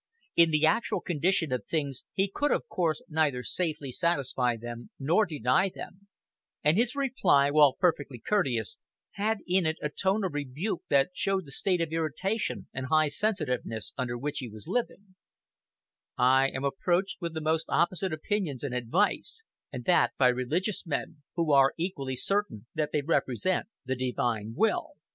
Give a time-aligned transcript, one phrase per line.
[0.35, 5.27] In the actual condition of things he could of course neither safely satisfy them nor
[5.27, 6.07] deny them,
[6.63, 8.79] and his reply, while perfectly courteous,
[9.11, 13.09] had in it a tone of rebuke that showed the state of irritation and high
[13.09, 15.13] sensitiveness under which he was living:
[16.17, 21.21] "I am approached with the most opposite opinions and advice, and that by religious men,
[21.35, 24.93] who are equally certain that they represent the Divine will....